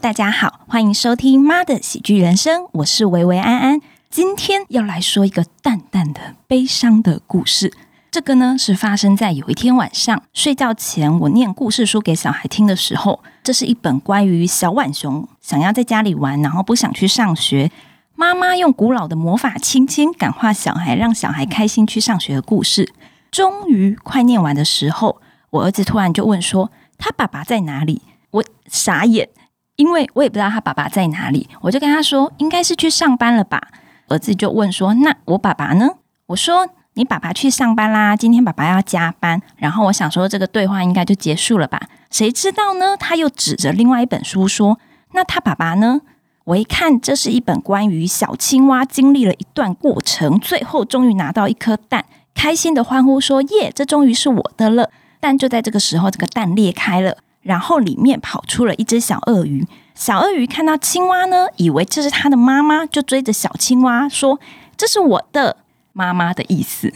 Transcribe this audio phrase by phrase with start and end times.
[0.00, 3.80] 大家好，欢迎收听《妈的喜剧人生》，我是维维安安。
[4.08, 7.72] 今天要来说一个淡淡的悲伤的故事。
[8.08, 13.20] 这个呢是发生在有一天晚上睡觉前，我念故事书给小孩听的时候。
[13.42, 17.72] 这是一本关于小浣熊想要在家里玩，然后不想去上学，
[18.14, 22.92] 妈妈用古老的魔法轻轻感化小孩，让小孩开心去上学的故事。
[23.32, 29.28] 终于快念完的时候，我儿子突然就问说：“他爸爸在哪里？”我傻眼，
[29.78, 31.48] 因为我也不知道他爸爸在哪里。
[31.60, 33.68] 我就跟他说：“应该是去上班了吧。”
[34.08, 35.88] 儿子就问说：“那我爸爸呢？”
[36.26, 41.80] 我说：“你爸爸去上班啦，今天爸爸要加班。”然后我想说，这个对话应该就结束了吧？
[42.10, 42.96] 谁知道呢？
[42.96, 44.80] 他又指着另外一本书说
[45.14, 46.00] ：“那他爸爸呢？”
[46.46, 59.66] 我一看，这是一本关于小青蛙经历了一段过程，最后终于拿到一颗蛋，开心的欢呼说：“耶，这终于是我的了！”但就在这个时候，这个蛋裂开了，然后里面跑出了一只小鳄鱼。
[59.94, 64.38] 小鳄鱼看到青蛙呢，以为这是它的妈妈，就追着小青蛙说
[64.76, 65.56] ：“这是我的
[65.92, 66.92] 妈妈的意思。”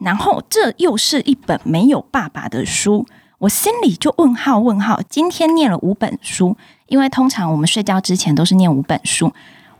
[0.00, 3.06] 然后这又是一本没有爸爸的书，
[3.38, 5.00] 我心里就问号问号。
[5.08, 6.56] 今天念了五本书，
[6.88, 9.32] 因为通常我们睡觉之前都是念五本书，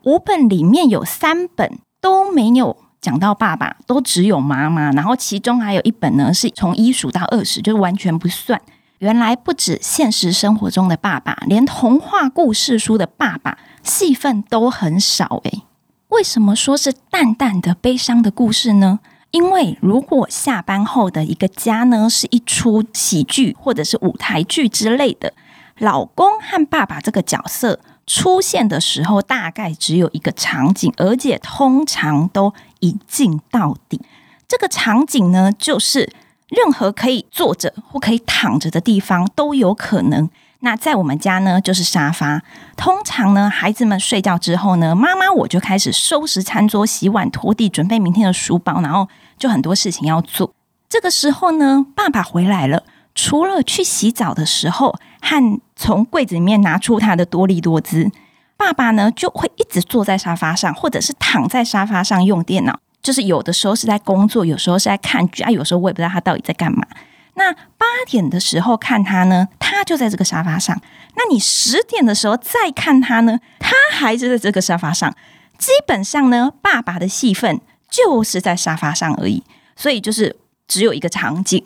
[0.04, 4.92] 五本里面有三本都没有讲到爸爸，都只有妈妈。
[4.92, 8.58] 然后其中还有一本呢，是从一数到二十，就是完全不算。
[9.02, 15.64] 原来不止现实生活中的爸爸，连童话故事书的爸爸戏份都很少诶，
[16.10, 19.00] 为什么说是淡淡的悲伤的故事呢？
[19.32, 25.34] 因为如果下班后的一个家呢，是一出喜剧或者是舞台剧之类的，
[25.78, 34.00] 老公和爸爸这个角色出现的时候，大概只有一个场景，而且通常都一镜到底。
[34.46, 36.12] 这个场景呢，就是。
[36.52, 40.28] 任何可以坐着或可以躺着的地方都有可能。
[40.60, 42.42] 那在我们家呢，就是沙发。
[42.76, 49.08] 通常呢，孩子们睡觉之后呢，妈妈我就开始收拾餐桌、洗碗、拖地，准备明天的书包，然后
[49.38, 50.52] 就很多事情要做。
[50.88, 52.84] 这个时候呢，爸爸回来了，
[53.14, 58.12] 除了去洗澡的时候和从柜子里面拿出他的多利多姿，
[58.58, 62.78] 爸爸呢就会一直坐在沙发上，或者是躺在沙发上用电脑。
[63.02, 66.86] 就是有的时候是在工作，有时候是在看剧啊，有时候我也不知道他到底在干嘛。
[67.34, 70.76] 那八点的时候看他呢，他就在这个沙发上；
[71.16, 75.12] 那你十点的时候再看他呢，他还是在这个沙发上。
[75.58, 79.42] 基本上呢，爸爸的戏份就是在沙发上而已，
[79.74, 80.36] 所以就是
[80.68, 81.64] 只有一个场景。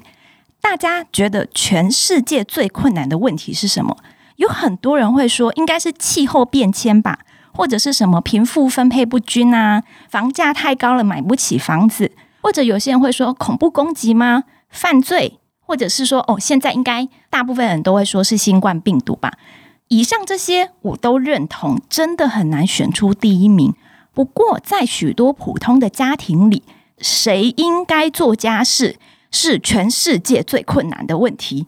[0.60, 3.96] 大家觉得全世界最困难的问题是什么？
[4.36, 7.20] 有很多人会说，应该是气候变迁吧。
[7.56, 12.12] 或者是什么贫富分配不均啊，房价太高了买不起房子，
[12.42, 14.44] 或者有些人会说恐怖攻击吗？
[14.68, 19.32] 犯罪，或者是说哦，现在应该大部分人都会说是新冠病毒吧。
[19.88, 23.74] 以上这些我都认同，真的很难选出第一名。
[24.12, 26.62] 不过在许多普通的家庭里，
[26.98, 28.96] 谁应该做家事
[29.30, 31.66] 是全世界最困难的问题。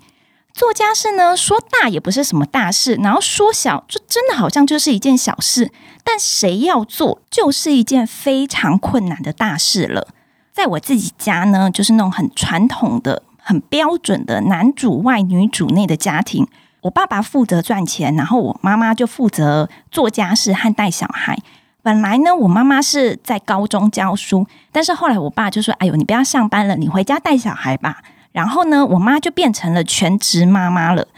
[0.59, 5.71] 做家事呢，说大也不是什么大事，然后说小，就真的好像就是一件小事。
[6.03, 10.09] 但谁要做，就是一件非常困难的大事了。
[10.53, 16.45] 在我自己家呢，就是那种很传统的、很标准的男主外女主内的家庭。
[16.81, 21.39] 我爸爸负责赚钱，然后我妈妈就负责做家事和带小孩。
[21.83, 27.99] 本来呢，我妈妈是在高中教书，但是后来我爸就说：“哎呦，你不要上班了，你回家带小孩吧。”
[28.33, 31.09] 然后呢，我妈就变成了全职妈妈了。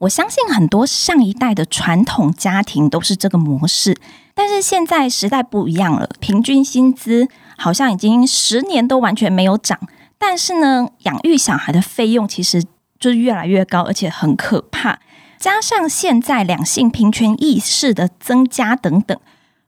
[0.00, 3.96] 我相信很多上一代的传统家庭都是这个模式，
[4.32, 7.26] 但是现在时代不一样了，平均薪资
[7.56, 9.76] 好像已经十年都完全没有涨，
[10.16, 12.62] 但是呢，养育小孩的费用其实
[13.00, 15.00] 就越来越高，而且很可怕。
[15.36, 19.18] 加上现在两性平权意识的增加等等，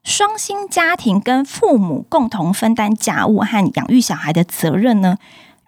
[0.05, 5.17] 双薪家庭跟父母共同分担家务和养育小孩的责任呢？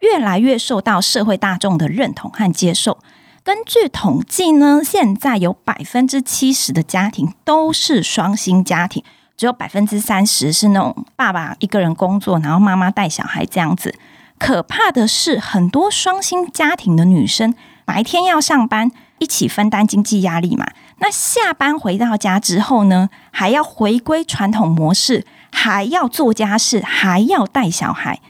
[0.03, 2.99] 越来越受到社会大众的认同和接受。
[3.43, 9.03] 根据统计呢，现在有百分之七十的家庭都是双薪家庭，
[9.37, 13.95] 只有百分之三十是那种爸爸一个人工作，然后妈妈带小孩这样子。
[14.39, 17.55] 可怕的是，很多双薪家庭的女生
[17.85, 20.67] 白天要上班，一起分担经济压力嘛。
[20.99, 28.21] 那下班回到家之后呢，还要回归传统模式，还要做家事，还要带小孩。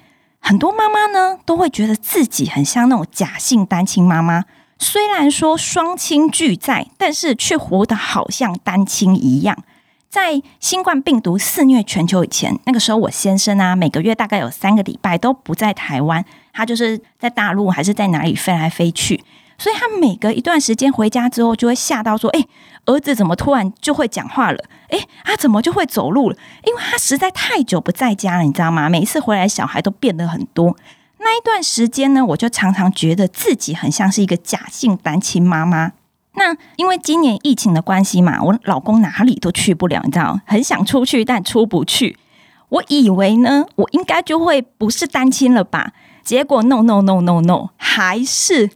[0.45, 4.45] 很多妈妈呢都会觉得自己很像那种假性单亲妈妈，
[4.77, 9.57] 虽然说双亲俱在，但是却活得好像单亲一样。
[10.11, 16.23] 在新冠病毒肆虐全球以前，那个时候我先生啊，每个月大概有三个礼拜都不在台湾，
[16.53, 19.25] 他就是在大陆还是在哪里飞来飞去。
[19.57, 22.45] 所以他每隔一段时间回家之后，就会吓到说：“哎，
[22.87, 24.59] 儿子怎么突然就会讲话了？
[24.89, 26.37] 哎，他怎么就会走路了？
[26.65, 28.89] 因为他实在太久不在家了，你知道吗？
[28.89, 30.77] 每一次回来，小孩都变得很多。
[31.19, 35.93] 那一段时间呢，我就常常觉得自己很像是一个假性单亲妈妈。
[36.35, 42.19] 那因为今年疫情的关系嘛，我老公哪里都去不了，你知道，很想出去，但出不去。
[42.71, 45.93] 我以为呢，我应该就会不是单亲了吧？
[46.25, 48.71] 结果 no no no no no，还是，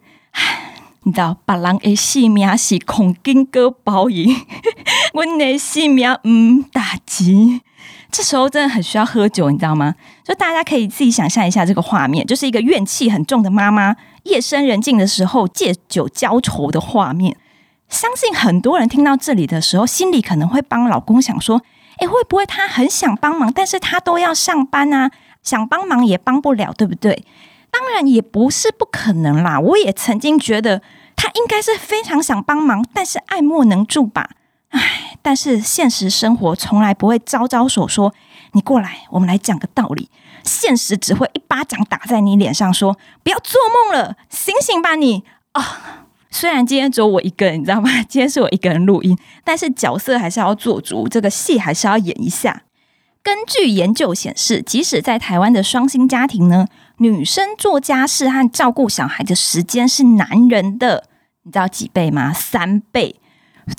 [1.06, 4.29] 你知道，别人的性命是恐金哥包赢，
[5.14, 7.61] 我的性命唔打击。
[8.11, 9.94] 这时候真的很需要喝酒，你知道吗？
[10.25, 13.94] 就大家可以自己想象一下这个画面，就是一个怨气很重的妈妈，
[14.25, 17.37] 夜深人静的时候借酒浇愁的画面。
[17.88, 21.62] 相信很多人听到这里的时候，心里可能会帮老公想说：，
[21.99, 25.12] 诶，会不会他很想帮忙，但是他都要上班啊？
[25.44, 27.25] 想帮忙也帮不了，对不对？
[27.70, 29.61] 当然也不是不可能啦。
[29.61, 30.81] 我也曾经觉得
[31.17, 34.31] 他应该是非常想帮忙，但是爱莫能助吧。
[34.69, 38.15] 唉，但是现实生活从来不会招招手说
[38.53, 40.11] ：“你过来，我们来讲个道理。”
[40.45, 47.91] 现实只会一巴掌打在你脸上，说：“不要做梦了，醒醒吧你！”啊，虽然今天只有我一个人，你知道吗？
[48.09, 52.62] 今天是我一个人录音，但是角色还是要做足，这个戏还是要演一下。
[53.26, 56.69] 根据研究显示，即使在台湾的双薪家庭呢，
[56.99, 61.08] 女生做家事和照顾小孩的时间是男人的，
[61.43, 62.32] 你知道几倍吗？
[62.32, 63.17] 三倍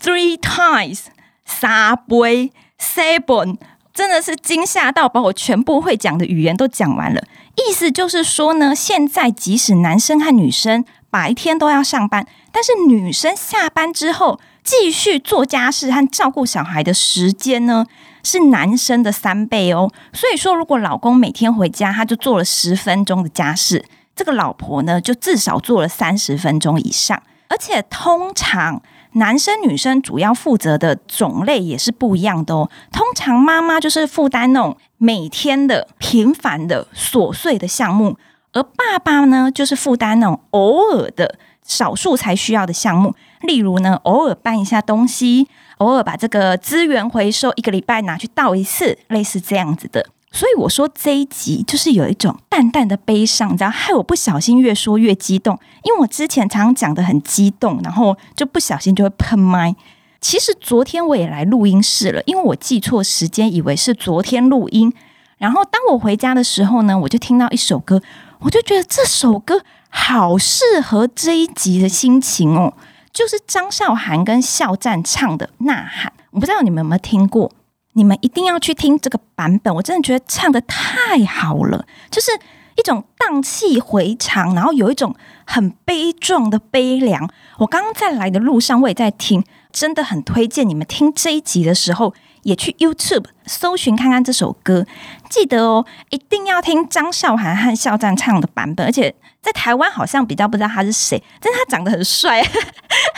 [0.04, 1.06] ，three times，
[1.46, 3.56] 三倍，seven，
[3.94, 7.24] 真的是惊吓到，把我全部会讲的语言都讲完了。
[7.56, 17.86] 意思就是说呢，现在即使男生和女生白天都要上班，但是女生下班之后继续做家事和照顾小孩的时间呢？
[18.28, 28.82] 是男生的三倍哦，所以说如果老公每天回家他就做了十分钟的家事，这个老婆呢就至少做了三十分钟以上，而且通常
[29.14, 32.70] 男生女生主要负责的种类也是不一样的哦。
[32.92, 38.18] 通常妈妈就是负担那种每天的频繁的琐碎的项目，
[38.52, 45.48] 而爸爸呢就是负担那种偶尔的少数才需要的项目，例如呢偶尔搬一下东西。
[45.78, 50.08] 偶尔把这个资源回收，一个礼拜拿去倒一次，类似这样子的。
[50.32, 59.76] 所以我说这一集就是有一种淡淡的悲伤，你知道，害我不小心越说越激动，因为我之前常常讲的很激动，然后就不小心就会喷麦。
[60.20, 64.94] 其实昨天我也来录音室了，因为我记错时间，以为是昨天录音。
[65.38, 68.02] 然后当我回家的时候呢，我就听到一首歌，
[68.40, 72.74] 我就觉得这首歌好适合这一集的心情哦。
[73.18, 77.52] 就是张韶涵跟肖战唱的《呐喊》，我不知道你们有没有听过，
[77.94, 79.74] 你们一定要去听这个版本。
[79.74, 82.30] 我真的觉得唱的太好了，就是
[82.76, 85.16] 一种荡气回肠，然后有一种
[85.48, 87.28] 很悲壮的悲凉。
[87.58, 92.14] 我刚刚在来的路上，我也在听，真的很推荐你们听这一集的时候，
[92.48, 94.86] 也去 YouTube 搜寻看看这首歌。
[95.30, 99.14] 记得哦，一定要听张韶涵和肖战唱的版本，而且。
[99.40, 102.46] 在台湾好像比较不知道他是谁，但是他长得很帅。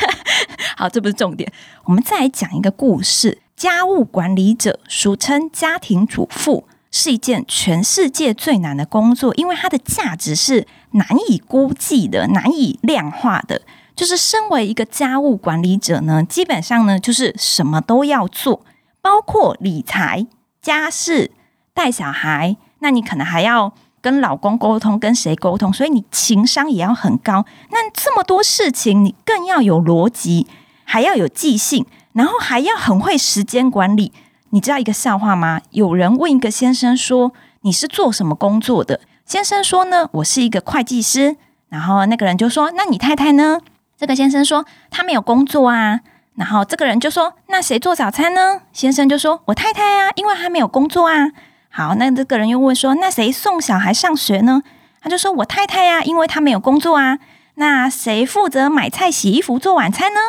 [0.78, 1.52] 好，这不是重点，
[1.86, 3.40] 我们再来讲一个故事。
[3.56, 13.64] 家务管理者，俗称家庭主妇，是一件全世界最难的工作，因为它的价值是难以估计的、难以量化的。
[13.96, 18.64] 就是身为一个家务管理者呢，基本上呢就是什么都要做，
[19.02, 20.26] 包括理财、
[20.62, 21.32] 家事、
[21.74, 23.74] 带小孩，那你可能还要。
[24.02, 25.74] 跟老公沟通，跟谁沟通？
[25.74, 27.46] 所以你情商也要很高。
[27.70, 30.48] 那这么多事情，你更要有逻辑，
[30.86, 34.14] 还要有记性，然后还要很会时间管理。
[34.52, 35.60] 你知道一个笑话吗？
[35.72, 41.36] 有人问一个先生说：“你是做什么工作的？”先生说：“呢，我是一个会计师。”
[41.68, 43.60] 然后那个人就说：“那你太太呢？”
[44.00, 46.00] 这个先生说：“他没有工作啊。”
[46.40, 51.32] 然后这个人就说：“那谁做早餐呢？”先生就说：“我太太啊，因为她没有工作啊。”
[51.70, 54.62] 好，那这个人又问说：“那谁送小孩上学呢？”
[55.04, 57.20] 他就说：“我太太呀，因为她没有工作啊。”
[57.56, 60.20] 那谁负责买菜、洗衣服、做晚餐呢？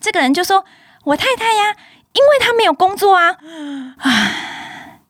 [0.00, 0.64] 这个人就说
[1.02, 1.74] ：“我太太呀，
[2.12, 3.36] 因为她没有工作啊。”
[3.98, 4.10] 啊，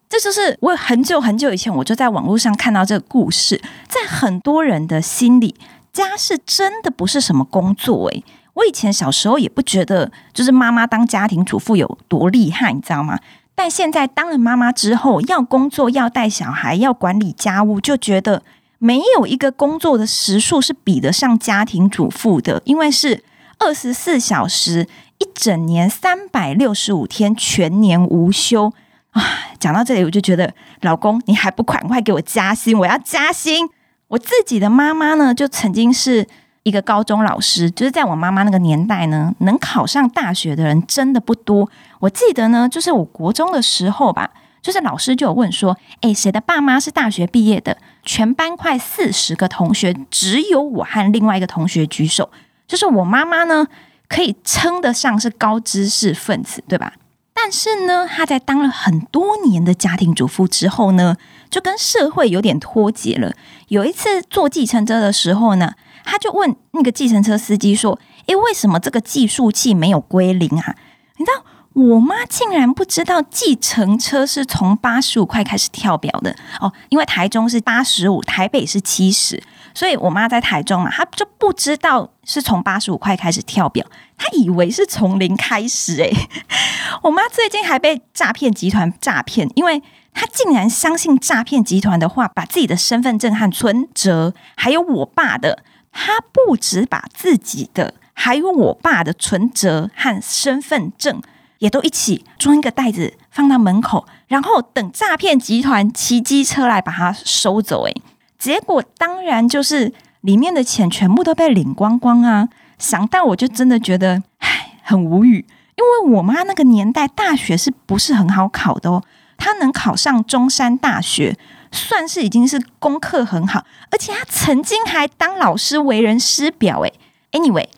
[0.09, 5.55] 这就是我很久很久以前我就在网络上看到这个故事，在很多人的心里，
[5.93, 8.25] 家是真的不是什么工作诶。
[8.57, 13.19] 我以前小时候也不觉得，就是妈妈当家庭主妇有多厉害，你知道吗？
[13.55, 18.43] 但现在当了妈妈之后，要工作，要带小孩，要管理家务，就觉得
[18.79, 23.23] 没有一个工作的时数是比得上家庭主妇的，因为是
[23.59, 28.73] 二十四小时，一整年三百六十五天，全年无休
[29.11, 29.23] 啊！
[29.59, 32.79] 讲到这里，我就觉得老公，你还不赶快给我加薪？
[32.79, 33.69] 我要加薪！
[34.09, 36.27] 我自己的妈妈呢，就曾经是
[36.67, 41.71] 一个高中老师，就是在我妈妈那个年代呢，能考上大学的人真的不多。
[42.01, 52.29] 我记得呢，就是我国中的时候吧，就是老师就有问说：“诶，谁的爸妈是大学毕业的？”全班快四十个同学，只有我和另外一个同学举手。
[52.67, 53.69] 就是我妈妈呢，
[54.09, 56.95] 可以称得上是高知识分子，对吧？
[57.33, 61.15] 但是呢，她在当了很多年的家庭主妇之后呢，
[61.49, 63.33] 就跟社会有点脱节了。
[63.69, 65.75] 有一次坐计程车的时候呢，
[66.07, 70.75] 他就问那个计程车司机说：“诶，为什么这个计数器没有归零啊？”
[71.19, 71.45] 你知道？
[71.77, 79.43] 我妈竟然不知道计程车是从八十五块开始跳表的哦，因为台中是八十五，台北是七十，
[79.75, 83.85] 所以我妈在台中嘛，她就不知道是从八十五块开始跳表，
[84.17, 85.97] 她以为是从零开始。
[85.97, 86.11] 诶，
[87.05, 89.83] 我妈最近还被诈骗集团诈骗，因为
[90.15, 95.63] 她竟然相信诈骗集团的话，把自己的身份证和存折，还有我爸的，
[95.99, 101.23] 他不止把自己的，还有我爸的存折和身份证。
[101.59, 107.85] 也都一起装一个袋子放到门口，然后等诈骗集团骑机车来把它收走。
[107.87, 108.03] 诶，
[108.39, 112.51] 结果当然就是里面的钱全部都被领光光啊！
[112.79, 115.47] 想到我就真的觉得唉，很无语。
[115.77, 119.03] 因为我妈那个年代大学是不是很好考的哦？
[119.39, 121.39] 她能考上中山大学，
[121.77, 126.81] 算是已经是功课很好，而且她曾经还当老师，为人师表。
[126.81, 126.93] 诶
[127.31, 127.69] a n y w a y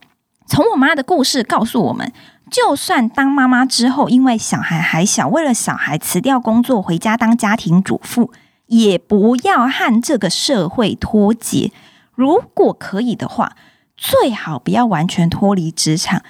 [0.46, 2.12] 从我妈的故事告诉我们。
[2.50, 8.32] 就算当妈妈之后，因为小孩还小，为了小孩辞掉工作回家当家庭主妇，
[8.68, 11.72] 也不要和这个社会脱节。
[12.14, 13.54] 如果可以的话，
[13.98, 16.22] 最好不要完全脱离职场。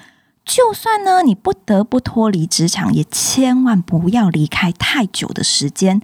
[0.43, 6.01] 就算呢，你不得不脱离职场，也千万不要离开太久的时间。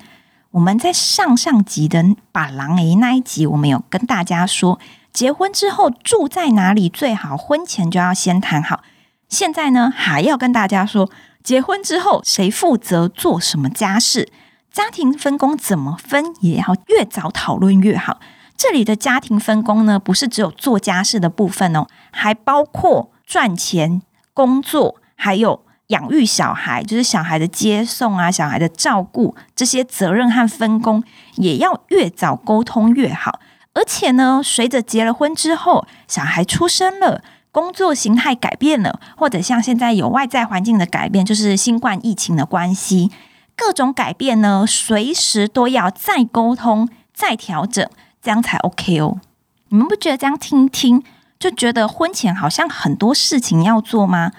[0.56, 4.80] 我们在上上集的把狼诶那一集，我们有跟大家说，
[5.12, 8.82] 结婚之后住在哪里最好，婚前就要先谈好。
[9.28, 11.12] 现在呢，还要跟大家说，
[11.44, 14.32] 结婚之后谁负责做什么家事，
[14.72, 18.22] 家庭分工怎么分，也要越早讨论越好。
[18.56, 24.02] 这里的家庭分工呢，不是只有做家事的部分哦，还包括赚钱、
[24.34, 31.04] 工作，还有养育小孩，就是小孩的接送啊、小孩的照顾这些责任和分工，
[31.36, 33.40] 也要越早沟通越好。
[33.74, 37.22] 而且呢，随着结了婚之后，小孩出生了。
[37.52, 43.10] 工作形态改变了，或者像现在有外在环境的改变，就是新冠疫情的关系，
[43.56, 47.90] 各种改变呢，随时都要再沟通、再调整，
[48.22, 49.22] 这样才 OK 哦。
[49.70, 51.02] 你们不觉得这样听听
[51.40, 54.34] 就觉得婚前好像很多事情要做吗？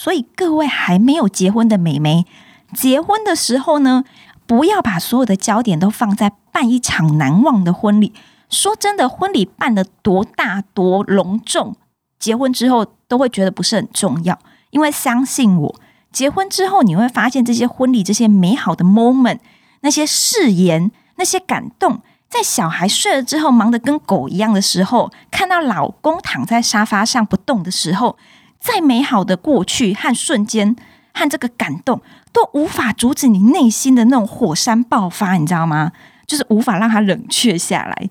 [0.00, 2.24] 所以各位还没有结婚的美眉，
[2.72, 4.02] 结婚的时候呢，
[4.46, 8.14] 不要把所有的焦点都放在办一场难忘的婚礼。
[8.48, 11.76] 说真的，婚礼办的多大多隆重。
[12.18, 14.38] 结婚之后都会觉得不是很重要，
[14.70, 15.74] 因为相信我，
[16.10, 19.40] 结婚之后你会发现这些婚礼、这些美好的 moment、
[19.82, 28.16] 那些誓言、那些感动，在小孩睡了之后忙得跟狗一样的时候，看到老公躺在沙发上不动的时候，
[28.60, 30.76] 再美好的过去和瞬间
[31.14, 32.00] 和这个感动，
[32.32, 35.92] 都无法阻止你内心的那种火山爆发，你知道吗？
[36.26, 38.08] 就是无法让它冷却下来。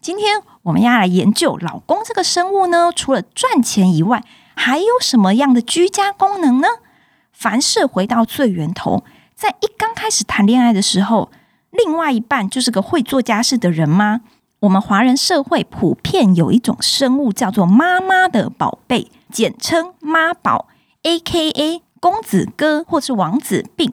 [0.00, 4.22] 今天我们要来研究老公这个生物呢，除了赚钱以外，
[4.54, 6.68] 还有什么样的居家功能呢？
[7.32, 9.02] 凡事回到最源头，
[9.34, 11.30] 在一刚开始谈恋爱的时候，
[11.70, 14.20] 另外一半就是个会做家事的人吗？
[14.60, 20.68] 我们华人社会普遍有一种生物叫做妈妈的宝贝，简称妈宝
[21.02, 21.82] ，A.K.A.
[22.00, 23.92] 公子哥或是王子病。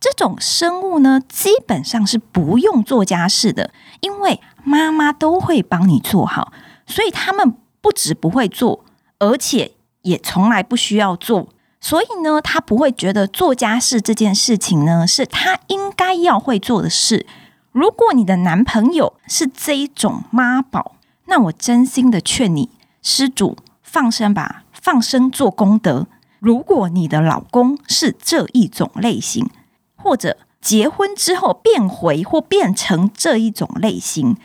[0.00, 6.52] 这种生物呢，基本上是不用做家事的，因为妈妈都会帮你做好，
[6.86, 8.84] 所以他们不止不会做，
[9.20, 9.72] 而且
[10.02, 11.48] 也从来不需要做。
[11.80, 17.26] 所以呢，他不会觉得做家事这件事情呢是他应该要会做的事。
[17.70, 20.96] 如果你的男朋友是这一种妈宝，
[21.26, 22.70] 那我真心的劝你，
[23.02, 26.08] 施主放生吧，放生做功德。
[26.40, 29.48] 如果你的老公是这一种类型，
[29.94, 34.36] 或者结婚之后变回或变成这一种类型，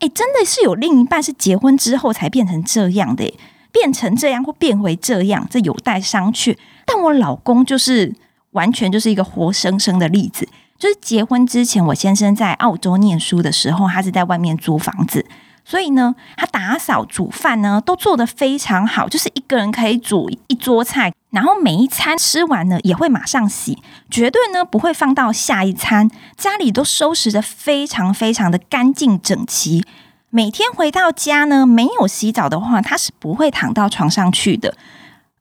[0.00, 3.34] 哎，真的是有另一半是结婚之后才变成这样的，
[3.70, 6.56] 变成这样或变回这样，这有待商榷。
[6.86, 8.14] 但我老公就是
[8.52, 15.26] 完全就是一个活生生的例子，就是结婚之前，我先生在澳洲念书的时候，他是在外面租房子。
[15.64, 26.10] 所以呢，他打扫、煮饭呢，都做得非常好，就是一个人可以煮一桌菜，然后每一餐吃完呢，也会马上洗，绝对呢不会放到下一餐。
[26.36, 29.84] 家里都收拾的非常非常的干净整齐。
[30.30, 34.74] 每天回到家呢，没有洗澡的话，他是不会躺到床上去的。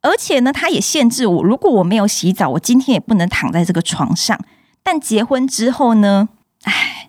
[0.01, 4.37] 而且呢，他也限制我，如果我没有洗澡，我今天也不能躺在这个床上。
[4.83, 6.27] 但结婚之后呢，
[6.63, 7.00] 唉，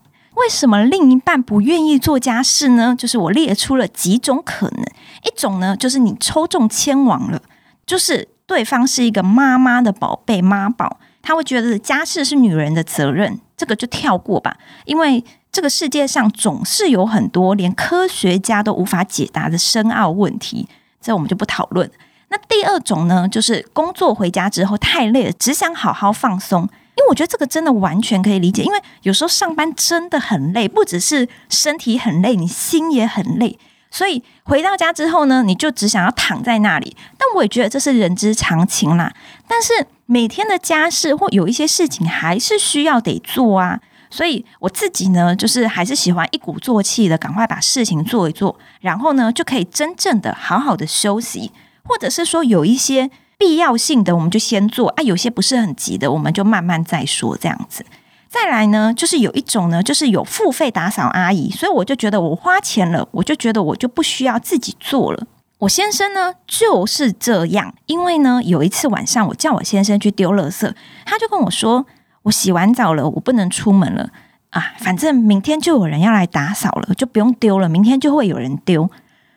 [0.42, 2.96] 为什么另一半不愿意做家事呢？
[2.98, 4.82] 就是我列出了几种可能，
[5.22, 7.40] 一种呢，就是你抽中签王了，
[7.86, 20.68] 就是对方是一个妈妈的宝贝妈宝，他会觉得家事是女人的责任，这个就跳过吧，因为这个世界上总是有很多连科学家都无法解答的深奥问题，
[21.00, 21.88] 这我们就不讨论。
[22.30, 26.68] 那第二种呢，就是工作回家之后太累了，只想好好放松。
[27.02, 33.58] 因为我觉得这个真的完全可以理解，因为有时候上班真的很累，不只是身体很累，你心也很累。
[33.90, 36.96] 所以回到家之后呢，你就只想要躺在那里。
[37.18, 39.12] 但我也觉得这是人之常情啦。
[39.48, 43.80] 但是每天的家事或有一些事情还是需要得做啊。
[44.08, 51.50] 所以我自己呢，就是还是喜欢一鼓作气的，赶快把事情做一做，然后呢就可以真正的好好的休息。
[51.84, 53.10] 或者是说有一些
[53.42, 57.36] 必要性的，我们就先做啊；有些不是很急的，我们就慢慢再说。
[57.36, 57.84] 这样子，
[58.28, 65.26] 再来呢，就是有一种呢，就是有付费打扫阿姨，所以我就觉得我花钱了，我就觉得我就不需要自己做了。
[65.58, 70.72] 我先生呢就是这样，因为呢有一次晚上我叫我先生去丢垃圾，
[71.04, 71.84] 他就跟我说
[72.22, 74.10] ：“我洗完澡了，我不能出门了
[74.50, 78.88] 啊，反正明天就有人要来打扫了，就不用丢了，明天就会有人丢。”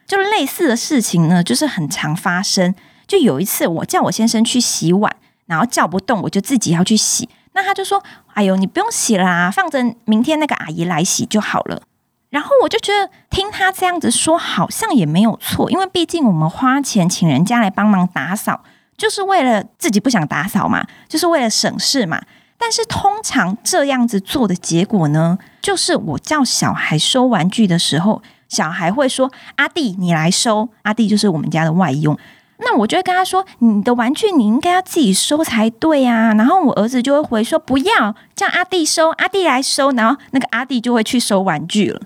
[0.05, 2.75] 就类似的事情呢，就是很常发生。
[3.07, 7.29] 就有一次，我叫我先生去洗碗，然后叫不动，我就自己要去洗。
[7.53, 11.81] 那他就说：“哎呦，你不用洗啦，放着明天那个阿姨来洗就好了。”
[12.29, 18.61] 然后我就觉得听他这样子说，好像也没有错，因为毕竟我们花钱请人家来帮忙打扫，
[18.97, 22.21] 就是为了自己不想打扫嘛，就是为了省事嘛。
[22.57, 28.21] 但是通常这样子做的结果呢，就是我叫小孩收玩具的时候。
[28.47, 32.15] 小孩会说：“阿弟，你来收。”阿弟就是我们家的外佣。
[32.57, 42.01] 那我就会跟他说：“你的玩具你应该要自己收才对啊。”然后我儿子就会回说：“不要，叫阿弟收，阿弟来收。”然后那个阿弟就会去收玩具了。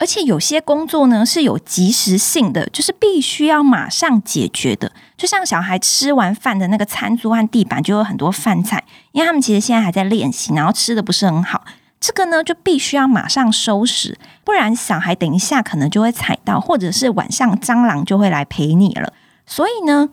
[0.00, 4.92] 而且有些工作呢是有及时性的，就是必须要马上解决的。
[5.16, 11.64] 就像小孩吃完饭的那个餐桌和地板就有很多饭菜，因为他们其实现在还在练习，然后吃的不是很好。
[11.98, 19.12] 这个呢，就必须要马上收拾，不然小孩等一下可能就会踩到，或者是晚上蟑螂就会来陪你了。
[19.50, 20.10] 所以呢，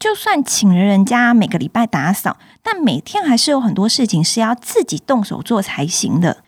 [0.00, 6.38] 就算请了人家每个礼拜打扫，但每天还是有很多事情是要自己动手做才行的。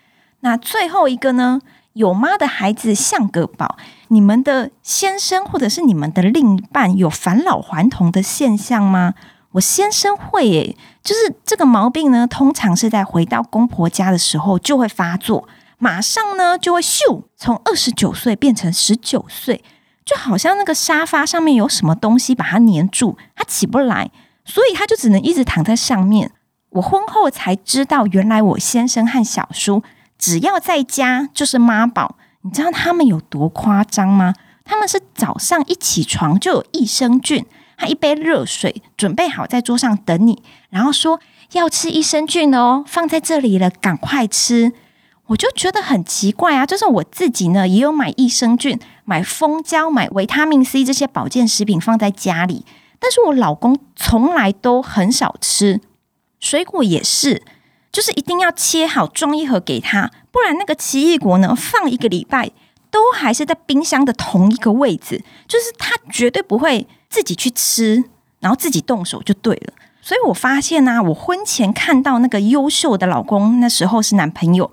[0.40, 1.60] 那最后一个呢，
[1.92, 3.76] 有妈的孩子像个宝。
[4.08, 9.12] 你们的先生或者是你们的另一半有返老还童的现象吗？
[9.52, 19.62] 我先生会诶，就是这个毛病呢，通常是在回到公婆家的时候就会发作，马上呢就会咻，从二十九岁变成十九岁，
[20.10, 24.10] 就好像那个沙发上面有什么东西把它粘住，它起不来，
[24.44, 26.32] 所以他就只能一直躺在上面。
[26.70, 29.84] 我婚后才知道，原来我先生和小叔
[30.18, 34.34] 只要在家就是妈宝，你知道他们有多夸张吗？
[34.64, 37.46] 他们是早上一起床就有益生菌。
[37.76, 41.20] 他一杯热水准备好在桌上等你，然后说
[41.52, 44.72] 要吃益生菌哦，放在这里了，赶快吃。
[45.28, 48.76] 我就觉得很奇怪啊，就是我自己呢也有买益生菌、
[49.10, 52.64] 买蜂胶、买维他命 C 这些保健食品放在家里，
[53.00, 55.80] 但是我老公从来都很少吃。
[56.38, 57.42] 水果也是，
[57.90, 62.52] 就是一定要切好装一盒给他，不然那个奇异果呢放一个礼拜
[62.92, 66.86] 都还是在冰箱的同一个位置，就是他绝对不会。
[67.10, 68.04] 自己去吃，
[68.38, 69.72] 然后自己动手就对了。
[70.00, 74.70] 所以我发现呢，我婚前看到那个优秀的老公，那时候是男朋友。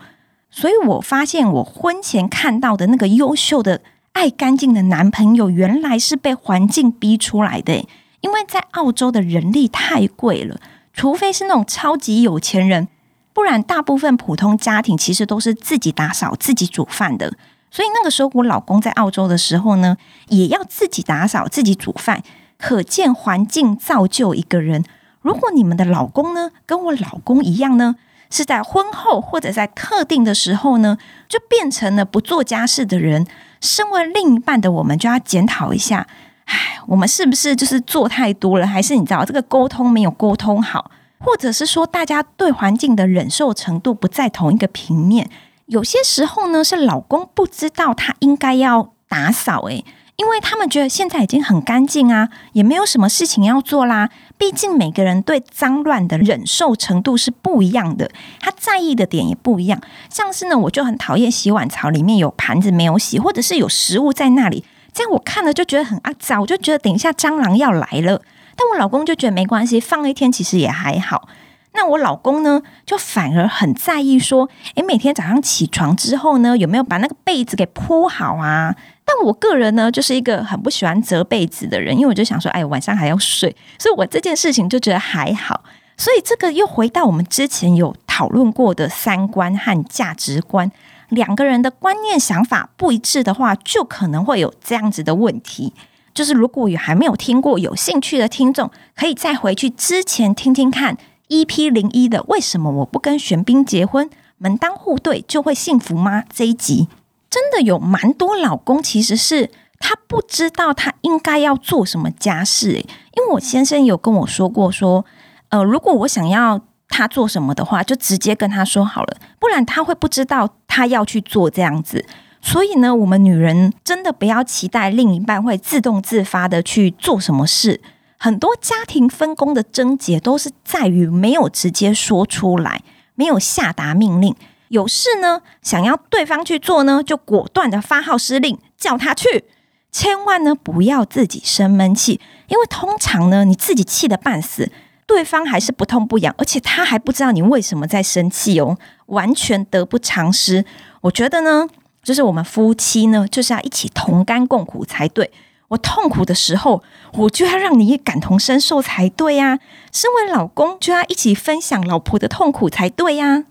[0.51, 3.81] 所以我发现我婚前看到的那个优秀的、
[4.17, 7.87] 爱干净的男朋友，原来是被环境逼出来的。
[8.21, 10.59] 因为在澳洲的人力太贵了，
[10.91, 12.87] 除非是那种超级有钱人，
[13.31, 17.31] 不然大部分普通家庭其实都是自己打扫、自己煮饭的。
[17.69, 19.95] 所以那个时候，我老公在澳洲的时候呢，
[20.29, 22.23] 也要自己打扫、自己煮饭。
[22.57, 24.83] 可见环境造就一个人。
[25.21, 27.95] 如果你们的老公呢，跟我老公一样呢，
[28.29, 33.25] 是在婚后或者在特定的时候呢，就变成了不做家事的人。
[33.59, 36.07] 身为另一半的我们，就要检讨一下：
[36.45, 38.67] 唉，我们是不是就是做太多了？
[38.67, 40.91] 还是你知道这个沟通没有沟通好？
[41.19, 45.29] 或者是说，大家对环境的忍受程度不在同一个平面？
[45.65, 49.83] 有些时候呢，是老公不知道他应该要打扫，诶，
[50.17, 54.09] 因为他们觉得现在已经很干净啊，也没有什么事情要做啦。
[54.37, 59.81] 毕竟每个人对脏乱的忍受程度是不一样的，他在意的点也不一样。
[60.09, 68.21] 像是呢，我就很讨厌洗碗槽里面有盘子没有洗，或者是有食物在那里，这样我看了就觉得很肮脏，我就觉得等一下蟑螂要来了。
[68.55, 71.27] 但我老公就觉得没关系，放一天其实也还好。
[71.73, 78.75] 那我老公呢，就反而很在意说，诶，每天早上起床之后呢，有没有把那个被子给铺好啊？
[79.07, 85.63] 但我个人呢，就是一个很不喜欢折被子的人，因为我就想说，哎，晚上还要睡，所以我这件事情就觉得还好。
[85.95, 90.69] 所以这个又回到我们之前有讨论过的三观和价值观，
[91.09, 95.73] 两个人的观念想法不一致的话，就可能会有这样子的问题。
[96.13, 100.97] 就是如果有还没有听过、有兴趣的听众，可以再回去之前听听看。
[101.29, 101.69] E.P.
[101.69, 104.09] 零一的为什么我不跟玄彬结婚？
[104.37, 106.23] 门当户对就会幸福吗？
[106.31, 106.87] 这一集
[107.29, 112.71] 真的有蛮多老公，其实是他不知道他应该要做什么家事。
[112.71, 112.85] 诶，
[113.15, 115.05] 因为我先生有跟我说过，说
[115.49, 122.05] 呃，如果我想要他做什么的话，就直接跟他说好了，不然他会不知道他要去做这样子。
[122.41, 127.81] 所以呢，我们女人真的不要期待另一半会自动自发的去做什么事。
[128.17, 132.81] 很多家庭分工的症结都是在于没有直接说出来，
[133.15, 134.33] 没有下达命令。
[134.69, 139.45] 有事呢，想要对方去做呢，就果断的发号施令，叫他去。
[139.91, 144.69] 千万呢，不要自己生闷气，因为通常呢，你自己气得半死，
[145.07, 148.77] 对方还是不痛不痒，而且他还不知道你为什么在生气哦，
[149.07, 150.65] 完全得不偿失。
[151.01, 151.67] 我觉得呢，
[152.03, 155.31] 就是我们夫妻呢，就是要一起同甘共苦才对。
[155.69, 159.59] 我痛苦的时候，我就要让你也感同身受才对呀。
[159.91, 163.45] 身为老公，就要一起分享老婆的痛苦才对呀。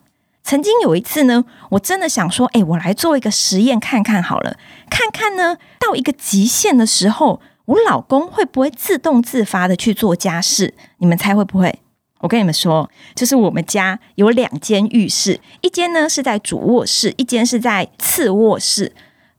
[0.47, 4.57] 曾经有一次呢，我真的想说，哎，我来做一个实验看看好了，
[4.89, 10.73] 看看呢，到一个极限的时候，我老公会不会自动自发的去做家事？
[10.99, 11.81] 你们猜会不会？
[12.21, 18.93] 我跟你们说，就是我们家有两间浴室，一间呢是在主卧室，一间是在次卧室。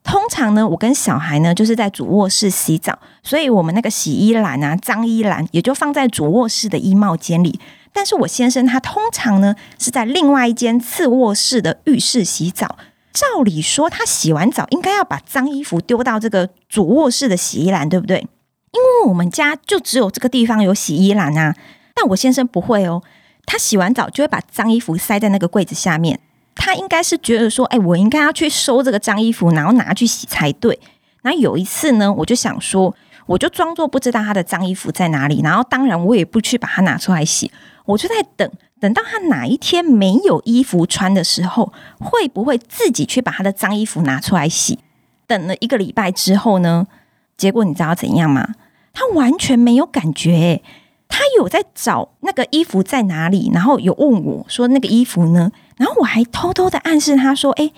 [0.03, 7.57] 通常呢，我跟小孩呢就是在主卧室洗澡，所以我们那个洗衣篮啊、脏衣篮也就放在主卧室的衣帽间里。
[7.97, 12.77] 但是我先生他通常呢是在另外一间次卧室的浴室洗澡。
[13.11, 18.19] 照理说，他洗完澡应该要把脏衣服丢到这个主卧室的洗衣篮，对不对？
[18.19, 21.55] 因为我们家就只有这个地方有洗衣篮啊。
[21.95, 23.01] 但我先生不会哦，
[23.47, 26.19] 他洗完澡就会把脏衣服塞在那个柜子下面。
[26.53, 30.79] 他应该是觉得说，哎，我应该要去收这个脏衣服，然后拿去洗才对。
[31.23, 32.93] 然后有一次呢，我就想说，
[33.25, 37.51] 我就装作不知道他的脏衣服在哪里，然后当然我也不去把它拿出来洗，
[37.87, 44.79] 我就在等，等到他哪一天没有衣服穿的时候，会不会自己去把他的脏衣服拿出来洗？
[45.25, 46.87] 等了一个礼拜之后呢，
[47.35, 48.55] 结果你知道怎样吗？
[48.93, 50.61] 他完全没有感觉，
[51.07, 55.51] 他有在找那个衣服在哪里，然后有问我说那个衣服呢？
[55.77, 57.71] 然后我还偷偷的暗示他说：“哎，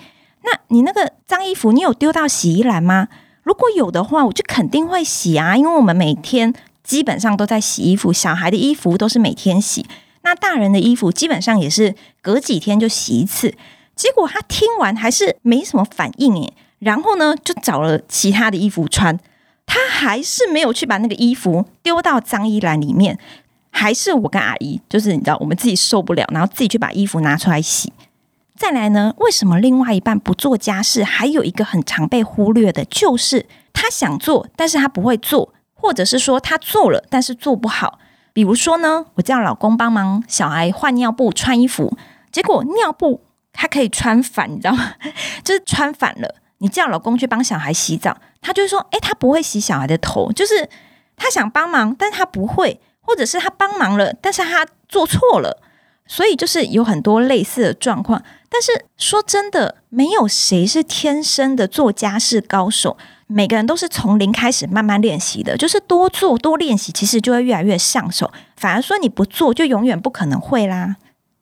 [0.43, 3.09] 那你那个脏衣服，你有丢到洗衣篮吗？
[3.43, 6.53] 如果有的话，我就肯定会洗啊，因为我们每天
[6.89, 9.85] 基本上都在洗衣服，小孩的衣服都是每天洗，
[10.23, 13.53] 那大人的衣服基本上也是隔几天就洗一次。
[13.95, 19.19] 结果他听完还是没什么反应诶，然后呢就找了其他的衣服穿，
[19.67, 23.19] 他还是没有去把那个衣服丢到脏衣篮里面。”
[23.71, 27.93] 还是我跟阿姨，就是你知道，我们自己受不了，然后自己去把衣服拿出来洗。
[28.57, 31.03] 再来呢，为什么另外一半不做家事？
[31.03, 37.99] 还有一个很常被忽略的，就是他想做，但是他不会做，或者是说他做了，但是做不好。
[38.33, 41.97] 比如说呢，我叫老公帮忙小孩换尿布、穿衣服，
[42.31, 43.21] 结果尿布
[43.53, 44.93] 他可以穿反，你知道吗？
[45.43, 46.35] 就是穿反了。
[46.59, 50.69] 你叫老公去帮小孩洗澡，他就说：“诶，他不会洗小孩的头，就是
[51.15, 55.63] 他想帮忙，但是他不会。”或者是他帮忙了，但是他做错了，
[56.05, 58.21] 所以就是有很多类似的状况。
[58.49, 62.97] 但是说真的，没有谁是天生的做家事高手，
[63.31, 65.55] 每个人都是从零开始慢慢练习的。
[65.55, 68.31] 就是多做多练习，其实就会越来越上手。
[68.57, 70.95] 反而说你不做，就永远不可能会啦。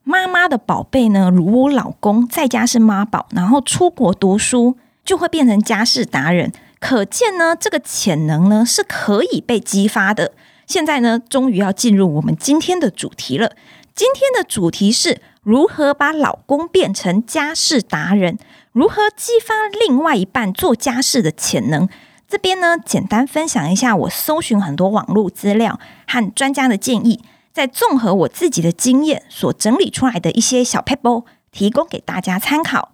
[0.03, 6.51] 妈妈的宝贝呢，如我老公在家是妈宝，然后出国读书就会变成家事达人。
[6.79, 10.33] 可见呢，这个潜能呢是可以被激发的。
[10.65, 13.53] 现在呢，终于要进入我们今天的主题了。
[13.95, 18.37] 今天的主题是如何把老公变成家事达人，
[18.77, 19.55] 如何激发
[19.87, 21.89] 另外一半做家事的潜能。
[22.27, 32.91] 这边呢，简单分享一下我搜寻很多网络资料和专家的建议，再综合我自己的经验所整理出来的一些小 paper，提供给大家参考。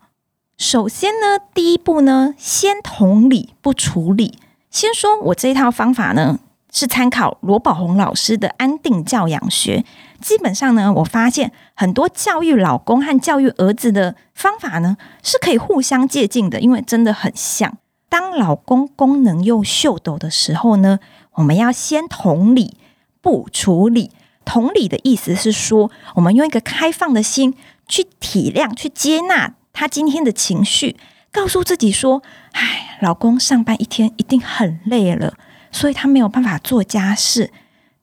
[0.58, 4.40] 首先呢，第一步呢，先同理不处理。
[4.70, 6.40] 先说我这一套方法呢，
[6.74, 9.86] 是参考罗宝红老师的安定教养学。
[10.20, 17.78] 基本上呢，我发现很多教育老公和教育儿子的方法呢，是可以互相借鉴的，因为真的很像。
[18.10, 21.00] 当老公功能又秀逗的时候呢，
[21.34, 22.78] 我们要先同理
[23.22, 24.12] 不处理。
[24.46, 27.56] 同理的意思是说，我们用一个开放的心
[27.88, 30.98] 去体谅、去接纳他今天的情绪，
[31.32, 35.34] 告诉自己说：“唉，老公上班一天一定很累了，
[35.74, 37.52] 所以他没有办法做家事。”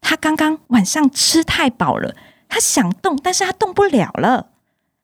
[0.02, 2.14] 他刚刚晚上吃太饱了，
[2.48, 4.46] 他想动，但是他动不了了。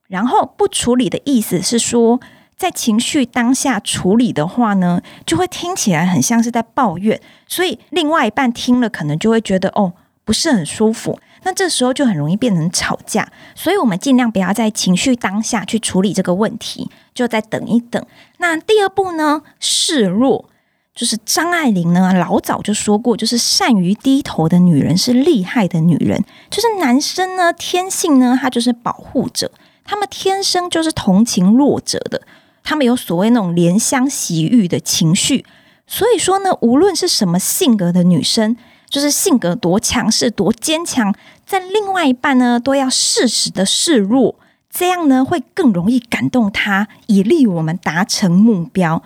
[0.07, 2.19] 然后不处理的意思是说，
[2.55, 9.93] 在情绪当下处理的话呢，就会听起来很像是在抱怨，所以另外一半听了可能就会觉得哦，
[10.25, 11.19] 不是很舒服。
[11.43, 18.03] 那这时候就很容易变成吵架，所以我们尽量不要在情绪当下去处理这个问题，就再等一等。
[18.39, 20.49] 那第二步呢，示弱。
[20.97, 26.19] 就是张爱玲呢，老早就说过，就是善于低头的女人是厉害的女人。
[26.49, 29.51] 就是男生呢，天性呢，他就是保护者，
[29.85, 32.23] 他们天生就是同情弱者的，
[32.63, 35.45] 他们有所谓那种怜香惜玉的情绪。
[35.85, 38.57] 所以说呢，无论是什么性格的女生，
[38.89, 41.13] 就是性格多强势、多坚强，
[41.45, 44.33] 在另外一半呢，都要适时的示弱，
[44.71, 49.03] 这样呢，会更容易感动他，以利于我们达成目标。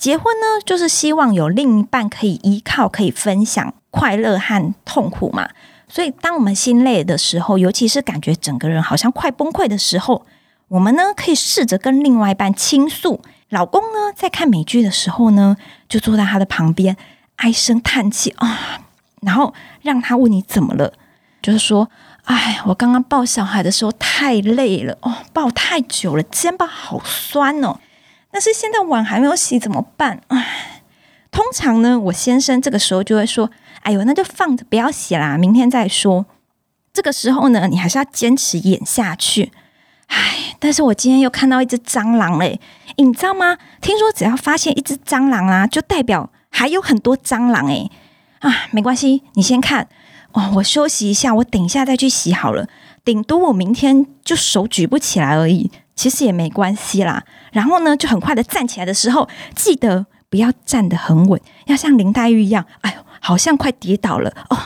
[0.00, 5.50] 结婚呢，就是希望有另一半可以依靠，可以分享快乐和痛苦嘛。
[5.90, 10.24] 所以，当我们心累的时候，尤其是感觉整个人好像快崩溃的时候，
[10.68, 13.20] 我们呢可以试着跟另外一半倾诉。
[13.50, 15.54] 老公呢，在看美剧的时候呢，
[15.86, 16.96] 就坐在他的旁边，
[17.36, 18.80] 唉声叹气啊，
[19.20, 20.94] 然后让他问你怎么了，
[21.42, 21.90] 就是说，
[22.24, 27.78] 哎，我刚刚抱小孩的时候太累了哦，抱太久了，肩膀好酸哦。
[28.30, 30.20] 但是现在碗还没有洗，怎么办？
[30.28, 30.82] 唉，
[31.30, 33.50] 通常呢，我先生这个时候就会说
[33.82, 36.26] ：“哎呦，那就放着不要洗啦，明天再说。”
[36.92, 39.52] 这个时候呢，你还是要坚持演下去。
[40.06, 42.60] 唉，但是我今天又看到一只蟑螂嘞，
[42.96, 43.58] 你知道吗？
[43.80, 47.90] 听说只要发现一只蟑螂啊，就代表还有很多蟑螂诶。
[48.40, 49.88] 啊，没关系，你先看
[50.32, 52.68] 哦，我休息一下，我等一下再去洗好了。
[53.04, 55.70] 顶多我明天就手举不起来而已。
[56.00, 57.22] 其实也没关系啦。
[57.52, 64.56] 然后呢，就很快的站起来的时候，记得不要站得很稳，要像林黛玉一样，哎呦，好像快跌倒了哦。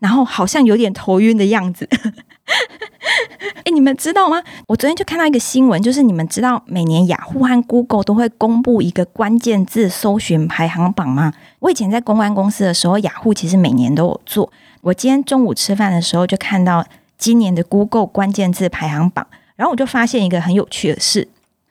[0.00, 1.88] 然后好像有点头晕的样子。
[3.62, 4.42] 哎，你们知道吗？
[4.66, 11.32] 我昨天就看到一个新闻，就是你们知道每年雅虎和 Google 都会公布一个关键字搜寻排行榜吗？
[11.60, 14.52] 我以前在公关公司的时候，雅虎其实每年都有做。
[14.80, 16.84] 我今天中午吃饭的时候就看到
[17.16, 19.28] 今年的 Google 关键字排行榜。
[19.56, 21.28] 然后我就发现一个很有趣的事，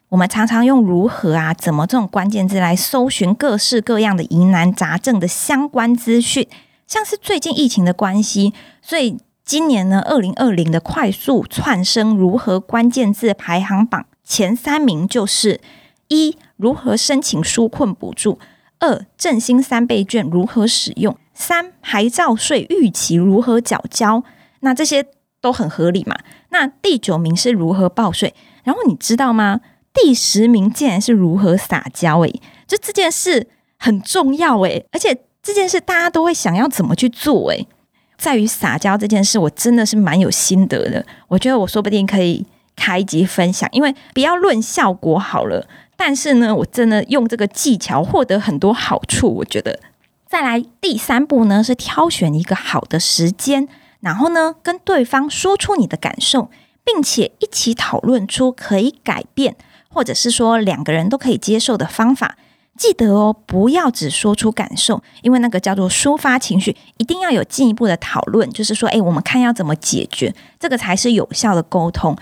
[0.10, 6.48] 我们常常用如何啊、怎么这种关键字来搜寻各式各样的疑难杂症的相关资讯，
[6.86, 15.60] 像是最近疫情的关系，所以今年呢，二零二零的快速窜升如何关键字排行榜前三名就是
[16.08, 18.38] 一如何申请纾困补助，
[18.80, 24.24] 二振兴三倍券如何使用，三牌照税预期如何缴交，
[24.60, 25.06] 那这些。
[25.42, 26.16] 都很合理嘛？
[26.50, 28.34] 那第九名是如何报税？
[28.64, 29.60] 然后你知道吗？
[29.94, 32.20] 第十名竟然是如何撒娇？
[32.20, 37.50] 诶，就这件事很重要诶，而且这件事大家都会想要怎么去做？
[37.50, 37.68] 诶，
[38.18, 41.06] 在于撒娇这件事，我真的是蛮有心得的。
[41.28, 49.28] 我觉得我说不定可以开一集分享，因为不要论效果好了，但是呢，我真的用这个技巧获得很多好处。
[49.28, 49.80] 我觉得
[50.28, 53.68] 再来第三步呢，是挑选一个好的时间。
[54.02, 56.50] 然后呢，跟对方说出你的感受，
[56.84, 59.56] 并且一起讨论出可以改变，
[59.90, 62.36] 或者是说两个人都可以接受的方法。
[62.78, 72.18] 记得哦，不要只说出感受，因为那个叫做抒发情绪，一定要有进一步的讨论，就是说，诶，我们看要怎么解决，这个才是有效的沟通。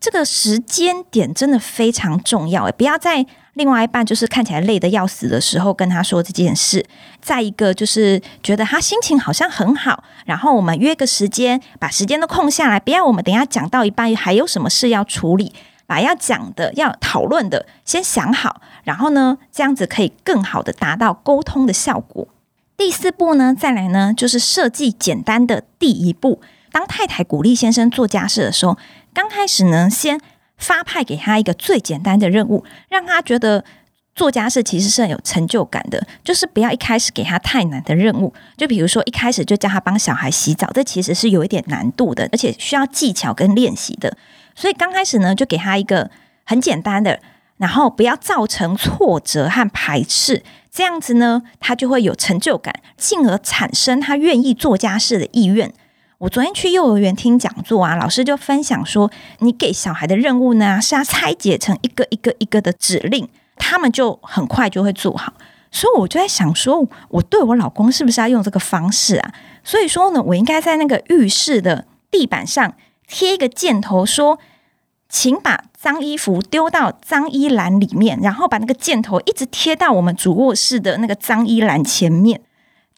[0.00, 3.26] 这个时间点真的非常重要，诶，不要在。
[3.60, 6.82] 另外一半就是看起来累得要死的时候跟他说这件事，
[7.20, 15.52] 再一个就是觉得他心情好像很好，然后我们约个时间，把时间都空下来，不要我们等下讲到一半还有什么事要处理，
[15.86, 22.26] 把要讲的、要讨论的先想好，然后呢，这样子可以更好的达到沟通的效果。
[22.78, 26.40] 第四步呢，再来呢，就是设计简单的第一步。
[26.72, 28.78] 当太太鼓励先生做家事的时候，
[29.12, 30.18] 刚开始呢，先。
[30.60, 33.64] 发派给他一个最简单的任务，让他觉得
[34.14, 36.06] 做家事其实是很有成就感的。
[36.22, 44.16] 就是不要一开始给他太难的任务，就比如说一开始就叫他帮小孩洗澡，这其实是有一点难度的，而且需要技巧跟练习的。
[44.54, 46.10] 所以刚开始呢，就给他一个
[46.44, 47.20] 很简单的，
[47.56, 55.72] 然后不要造成挫折和排斥，这样子呢，他就会有成就感，进而产生他愿意做家事的意愿。
[56.20, 65.32] 我昨天去幼儿园听讲座啊，老师就分享说，你给小孩的任务呢，是要拆解成一个一个一个的指令，他们就很快就会做好。
[65.70, 69.32] 所以我就在想说，我对我老公是不是要用这个方式啊？
[69.64, 72.74] 所以说呢，我应该在那个浴室的地板上
[73.08, 74.38] 贴一个箭头，说，
[75.08, 82.42] 请把脏衣服丢到脏衣篮里面，然后把那个箭头一直贴到我们主卧室的那个脏衣篮前面。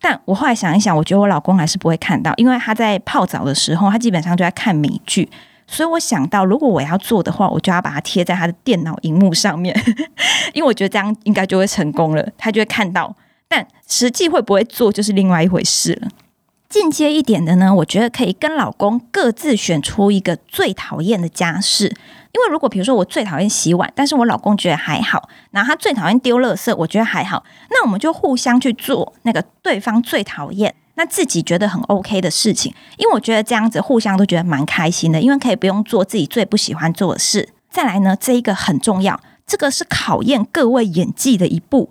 [0.02, 5.30] 但我后来想一想，我觉得我老公还是不会看到，因为他在泡澡的时候，他基本上就在看美剧。
[5.66, 9.74] 所以我想到，如果我要做的话，我就要把它贴在他的电脑荧幕上面，
[10.52, 13.14] 因为我觉得这样应该就会成功了，他就会看到。
[13.48, 16.08] 但实际会不会做，就是另外一回事了。
[16.72, 21.94] 进阶一点的呢，我觉得可以跟老公各自选出一个最讨厌的家事。
[22.32, 32.74] 因为如果比如说我最讨厌洗碗，但是我老公觉得还好，然后他最讨厌丢垃圾，我觉得还好，那我们就互相去做那个对方最讨厌，那自己觉得很 OK 的事情。
[32.96, 37.50] 因为我觉得这样子互相都觉得蛮开心的，因为可以不用做自己最不喜欢做的事。
[37.68, 41.90] 再来呢，这一个很重要，这个是考验各位演技的一步。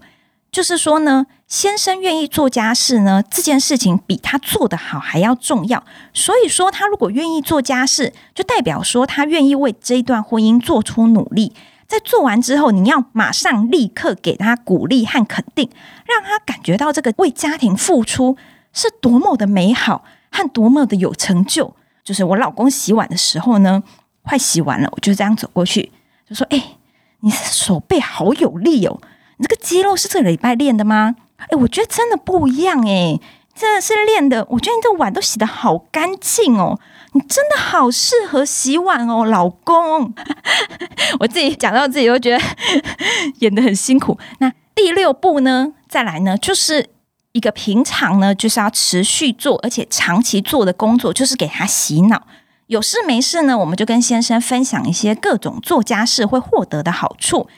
[0.52, 5.82] 就是说呢，先生愿意做家事呢，这件事情比他做的好还要重要。
[6.14, 11.54] 所以说，他如果愿意做家事，就代表说他愿意为这一段婚姻做出努力。
[11.88, 15.70] 在做完之后，你要马上立刻给他鼓励和肯定，
[16.06, 18.36] 让他感觉到这个为家庭付出
[18.74, 21.74] 是多么的美好和多么的有成就。
[22.04, 23.82] 就是我老公洗碗的时候呢，
[24.24, 25.92] 快洗完了，我就这样走过去，
[26.30, 26.78] 就说：“哎，
[27.22, 29.00] 你手背好有力哦。”
[29.42, 31.16] 这个肌肉是这个礼拜练的吗？
[31.38, 33.20] 哎，我觉得真的不一样哎，
[33.56, 34.46] 真的是练的。
[34.50, 36.80] 我觉得你这碗都洗的好干净哦，
[37.14, 40.14] 你真的好适合洗碗哦，老公。
[41.20, 42.44] 我自己讲到自己都觉得
[43.40, 44.18] 演的很辛苦。
[44.40, 45.74] 那第六步呢？
[45.90, 46.88] 再来呢，就是
[47.32, 52.22] 一个平常呢，就是要持续做而且长期做的工作，就是给他洗脑。
[52.68, 57.50] 有事没事呢，我们就跟先生分享一些各种做家事会获得的好处。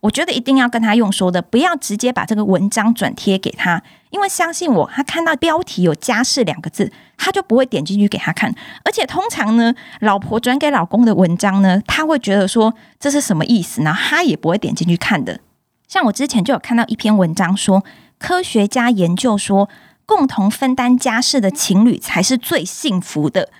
[0.00, 8.50] 我觉得一定要跟他用说的，不要直接把这个文章转贴给他，因为相信我，他看到标题有“家事”两个字，他就不会点进去给他看。
[8.82, 15.38] 而且通常呢，老婆转给老公的文章呢，他会觉得说这是什么意思，然后他也不会点进去看的。
[15.86, 17.84] 像我之前就有看到一篇文章说，
[18.18, 19.68] 科学家研究说，
[20.06, 23.50] 共同分担家事的情侣才是最幸福的。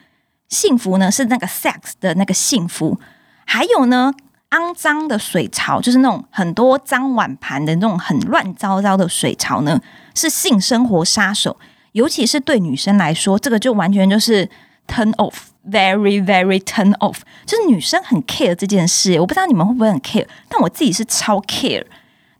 [0.48, 2.98] 幸福呢是那个 sex 的那个幸福，
[3.44, 4.14] 还有呢。
[4.50, 9.80] 肮脏的水槽，就是那种很多脏碗盘的那种很乱糟糟的水槽呢，
[10.14, 11.56] 是性生活杀手。
[11.92, 14.48] 尤其是对女生来说，这个就完全就是
[14.86, 17.16] turn off，very very turn off。
[17.44, 21.84] 就是女生很 care 这件事，我不知道你们会不会很 care，但我自己是超 care。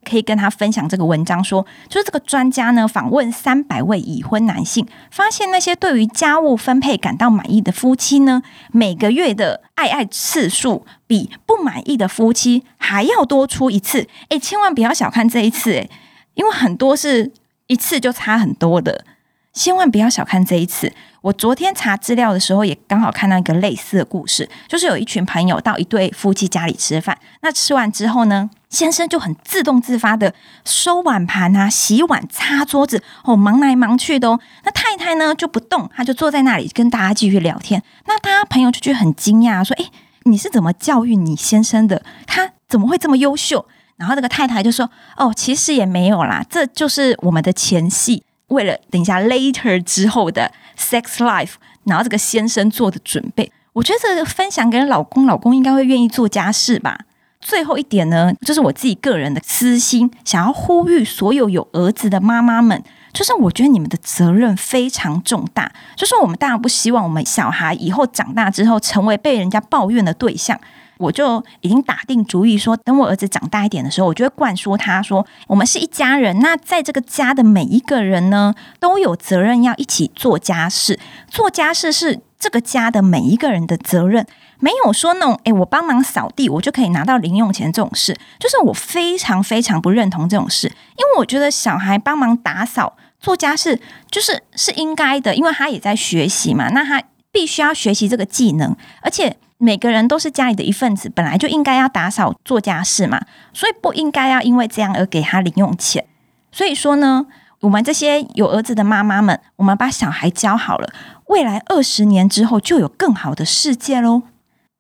[0.08, 14.08] 可以跟他分享这个文章，说就是这个专家呢访问三百位已婚男性，发现那些对于家务分配感到满意的夫妻呢，每个月的爱爱次数比不满意的夫妻还要多出一次。
[14.30, 15.90] 诶，千万不要小看这一次，诶，
[16.34, 17.32] 因为很多是
[17.66, 19.04] 一次就差很多的，
[19.52, 20.92] 千万不要小看这一次。
[21.22, 28.48] 我昨天查资料的时候，也刚好看到一个类似的故事，就是有一群朋友到一对夫妻家里吃饭，那吃完之后呢？
[28.70, 30.32] 先生就很自动自发的
[30.64, 34.38] 收碗盘啊、洗碗、擦桌子，哦，忙来忙去的哦。
[34.62, 37.82] 那太太呢就不动，她就坐在那里跟大家继续聊天。
[38.06, 39.86] 那他朋友就觉得很惊讶，说：“哎，
[40.22, 42.02] 你是怎么教育你先生的？
[42.28, 43.66] 他怎么会这么优秀？”
[43.98, 53.50] 然后这个太太就说：“哦，其实也没有啦，这就是我们的前戏，为了等一下 later 之后的 sex life，然后这个先生做的准备。
[53.72, 57.00] 我觉得这个分享给老公，老公应该会愿意做家事吧。”
[57.40, 62.84] 最后一点呢，就是我自己个人的私心，想要呼吁所有有儿子的妈妈们，
[63.14, 65.72] 就是我觉得你们的责任非常重大。
[65.96, 70.60] 就是我们当然不希望我们小孩以后长大之后成为被人家抱怨的对象。
[71.00, 76.38] 我就已经打定主意说，等我儿子长大一点的时候，我就会灌输他说，我们是一家人。
[76.40, 80.98] 那在这个家的每一个人呢，都有责任要一起做家事。
[81.28, 84.26] 做家事是这个家的每一个人的责任。
[84.59, 93.80] 没有说那种，诶，我帮忙扫地，我就可以拿到零用钱这种事，就是我非常非常不认同这种事，因为我觉得小孩帮忙打扫、做家事，
[94.11, 103.20] 就是是应该的，因为他也在学习嘛，那他必须要学习这个技能，而且每个人都是家里的一份子，本来就应该要打扫、做家事嘛，
[103.52, 106.02] 所以不应该要因为这样而给他零用钱。
[106.50, 107.26] 所以说呢，
[107.61, 110.90] 我们这些有儿子的妈妈们，我们把小孩教好了，
[111.26, 114.22] 未来二十年之后就有更好的世界喽。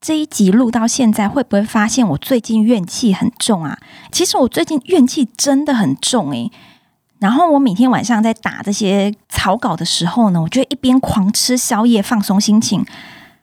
[0.00, 3.78] 这一集录到现在，会不会发现我最近怨气很重啊？
[4.10, 6.50] 其实我最近怨气真的很重诶。
[7.18, 12.82] 然后我每天晚上在打这些草稿的时候呢，我就一边狂吃宵夜放松心情，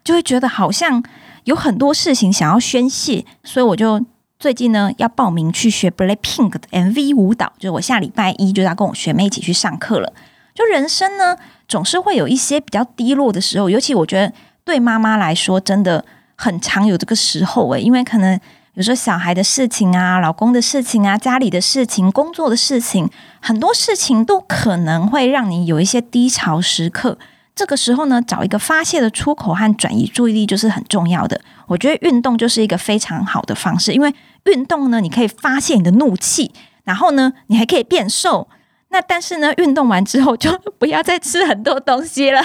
[0.03, 1.03] 就会觉得好像
[1.47, 4.05] 有很多事情想要宣泄，所以我就
[4.37, 10.13] 最近呢要报名去学 Blackpink 的 MV 舞蹈，就是我下礼拜一就要跟我学妹一起去上课了。
[10.53, 11.37] 就人生呢，
[11.67, 14.33] 总是会有一些比较低落的时候，尤其我觉得
[14.63, 16.03] 对妈妈来说，真的
[16.35, 18.39] 很常有这个时候诶，因为可能。
[18.73, 23.09] 比如说小孩的事情啊，老公的事情啊，家里的事情，工作的事情，
[23.41, 27.17] 很多事情都可能会让你有一些低潮时刻。
[27.58, 31.41] 这个时候呢，找一个发泄的出口和转移注意力就是很重要的。
[31.66, 34.14] 我觉得运动就是一个非常好的方式，因为
[34.45, 36.51] 运动呢，你可以发泄你的怒气，
[36.84, 38.47] 然后呢，你还可以变瘦。
[38.89, 40.49] 那但是呢，运动完之后就
[40.80, 42.41] 不要再吃很多东西了。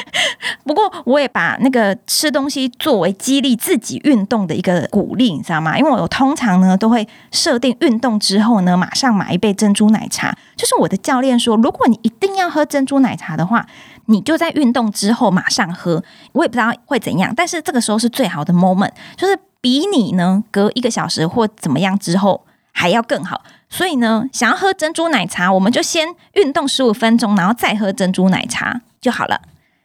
[0.64, 5.76] 不过我也把那个吃东西作为激励自己运动的一个鼓励，你知道吗？
[5.76, 10.34] 因为我通常呢都会设定运动之后呢，马上买一杯珍珠奶茶。
[10.56, 13.66] 就是我的教练说，如果你一定要喝珍珠奶茶的话，
[14.06, 16.02] 你就在运动之后马上喝。
[16.32, 23.42] 我也不知道会怎样，但是这个时候是最好的 moment，就是比你呢隔一个小时或怎么样之后还要更好。
[23.68, 29.40] 所以呢，想要喝珍珠奶茶，我们就先运动十五分钟，然后再喝珍珠奶茶就好了。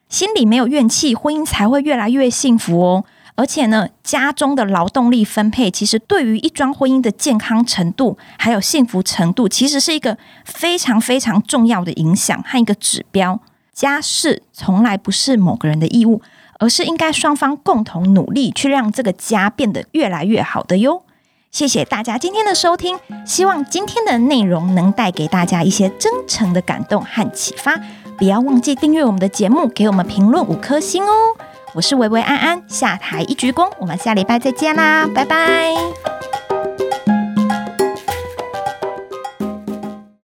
[0.09, 3.05] 心里没有怨气，婚姻才会越来越幸福哦。
[3.35, 13.39] 而且呢，家中的劳动力分配，其实对于一桩婚姻的健康程度还有幸福程度，其实是一个非常非常重要的影响和一个指标。
[13.79, 16.21] 家事从来不是某个人的义务，
[16.59, 21.03] 而是应该双方共同努力去让这个家变得越来越好的哟。
[21.49, 27.79] 谢谢大家今天的收听，希望今天的内容能带给大家一些真诚的感动和启发。
[28.17, 31.13] 不要忘记订阅我们的节目，给我们评论五颗星哦！
[31.73, 35.73] 我是维维安安，下台一鞠躬，我们下礼拜再见啦，拜拜。